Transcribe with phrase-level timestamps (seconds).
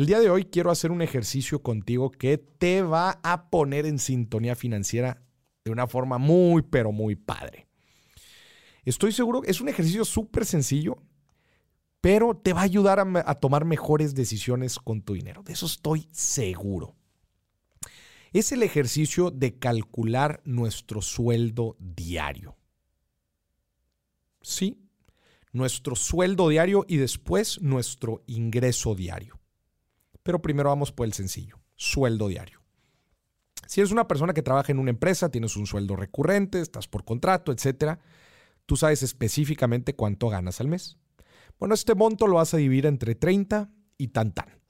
[0.00, 3.98] El día de hoy quiero hacer un ejercicio contigo que te va a poner en
[3.98, 5.22] sintonía financiera
[5.62, 7.68] de una forma muy, pero muy padre.
[8.86, 11.02] Estoy seguro que es un ejercicio súper sencillo,
[12.00, 15.42] pero te va a ayudar a, a, tomar mejores decisiones con tu dinero.
[15.42, 16.96] De eso estoy seguro.
[18.32, 22.56] Es el ejercicio de calcular nuestro sueldo diario.
[24.40, 24.80] Sí,
[25.52, 29.39] nuestro sueldo diario y después nuestro ingreso diario.
[30.30, 32.62] Pero primero vamos por el sencillo, sueldo diario.
[33.66, 37.04] Si eres una persona que trabaja en una empresa, tienes un sueldo recurrente, estás por
[37.04, 37.98] contrato, etcétera,
[38.64, 40.98] tú sabes específicamente cuánto ganas al mes.
[41.58, 44.60] Bueno, este monto lo vas a dividir entre 30 y tan tan.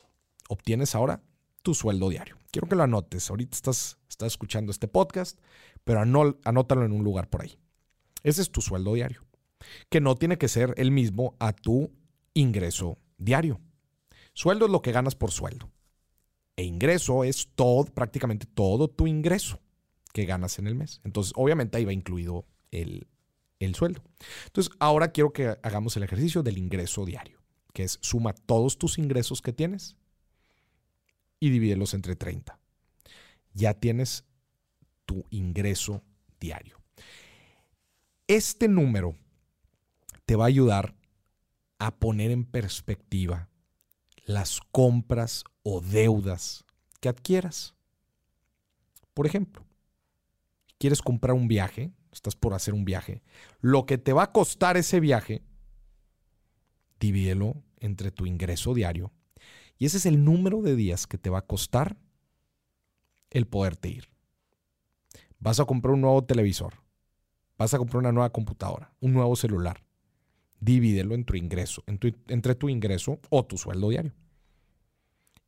[0.49, 1.23] Obtienes ahora
[1.61, 2.39] tu sueldo diario.
[2.51, 3.29] Quiero que lo anotes.
[3.29, 5.39] Ahorita estás, estás escuchando este podcast,
[5.85, 7.59] pero anótalo en un lugar por ahí.
[8.23, 9.27] Ese es tu sueldo diario,
[9.91, 11.93] que no tiene que ser el mismo a tu
[12.33, 13.61] ingreso diario.
[14.41, 15.71] Sueldo es lo que ganas por sueldo.
[16.57, 19.61] E ingreso es todo, prácticamente todo tu ingreso
[20.15, 21.03] que ganas en el mes.
[21.05, 23.07] Entonces, obviamente ahí va incluido el,
[23.59, 24.03] el sueldo.
[24.47, 27.43] Entonces, ahora quiero que hagamos el ejercicio del ingreso diario,
[27.75, 29.99] que es suma todos tus ingresos que tienes
[31.39, 32.59] y divídelos entre 30.
[33.53, 34.25] Ya tienes
[35.05, 36.03] tu ingreso
[36.41, 36.81] diario.
[38.27, 39.17] Este número
[40.25, 40.95] te va a ayudar
[41.79, 43.50] a poner en perspectiva
[44.31, 46.65] las compras o deudas
[47.01, 47.75] que adquieras.
[49.13, 49.65] Por ejemplo,
[50.79, 53.23] quieres comprar un viaje, estás por hacer un viaje,
[53.61, 55.43] lo que te va a costar ese viaje,
[56.99, 59.13] divídelo entre tu ingreso diario
[59.79, 61.97] y ese es el número de días que te va a costar
[63.31, 64.11] el poderte ir.
[65.39, 66.75] Vas a comprar un nuevo televisor,
[67.57, 69.83] vas a comprar una nueva computadora, un nuevo celular.
[70.61, 74.13] Divídelo en tu ingreso, entre tu ingreso o tu sueldo diario.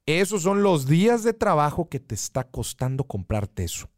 [0.07, 3.89] Esos son los días de trabajo que te está costando comprarte eso.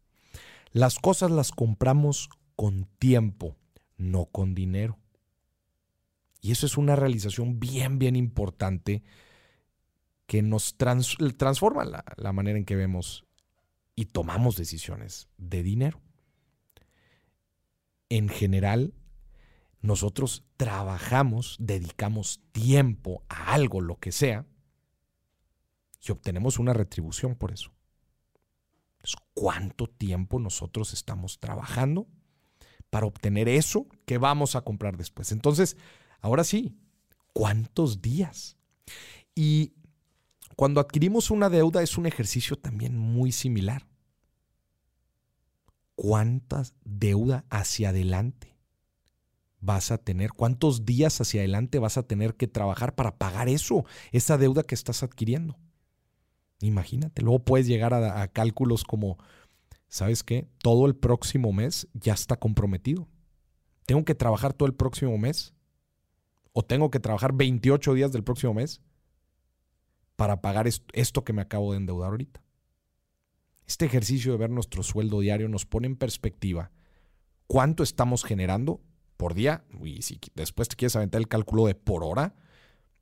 [0.71, 3.55] Las cosas las compramos con tiempo,
[3.97, 4.99] no con dinero.
[6.41, 9.03] Y eso es una realización bien, bien importante
[10.27, 13.25] que nos transforma la, la manera en que vemos
[13.95, 16.01] y tomamos decisiones de dinero.
[18.09, 18.93] En general,
[19.81, 24.45] nosotros trabajamos, dedicamos tiempo a algo, lo que sea,
[26.01, 27.71] y obtenemos una retribución por eso.
[29.33, 32.07] ¿Cuánto tiempo nosotros estamos trabajando
[32.89, 35.31] para obtener eso que vamos a comprar después?
[35.31, 35.77] Entonces,
[36.21, 36.75] ahora sí,
[37.33, 38.57] ¿cuántos días?
[39.35, 39.73] Y
[40.55, 43.87] cuando adquirimos una deuda es un ejercicio también muy similar.
[45.95, 48.54] ¿Cuántas deuda hacia adelante
[49.65, 50.31] vas a tener?
[50.31, 54.75] ¿Cuántos días hacia adelante vas a tener que trabajar para pagar eso, esa deuda que
[54.75, 55.57] estás adquiriendo?
[56.61, 59.17] Imagínate, luego puedes llegar a, cálculos como,
[59.87, 60.47] ¿sabes qué?
[60.59, 63.07] Todo el próximo mes ya está comprometido.
[63.85, 65.53] ¿Tengo que trabajar todo el próximo mes?
[66.53, 68.81] ¿O tengo que trabajar 28 días del próximo mes?
[70.15, 72.41] para pagar esto que me acabo de endeudar ahorita.
[73.65, 76.71] Este ejercicio de ver nuestro sueldo diario nos pone en perspectiva
[77.47, 78.81] cuánto estamos generando
[79.17, 79.63] por día.
[79.83, 82.35] Y si después te quieres aventar el cálculo de por hora,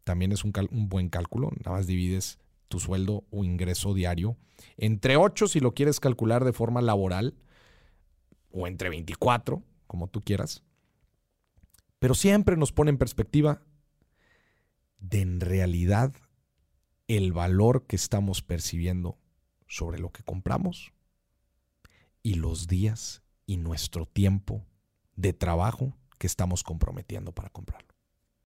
[0.03, 1.51] también es un, un buen cálculo.
[1.63, 4.37] Nada más divides tu sueldo o ingreso diario
[4.77, 7.35] entre 8 si lo quieres calcular de forma laboral
[8.51, 10.63] o entre 24, como tú quieras.
[11.99, 13.61] Pero siempre nos pone en perspectiva
[14.99, 16.13] de en realidad
[17.07, 19.17] el valor que estamos percibiendo
[19.67, 20.93] sobre lo que compramos
[22.21, 24.65] y los días y nuestro tiempo
[25.15, 27.92] de trabajo que estamos comprometiendo para comprarlo.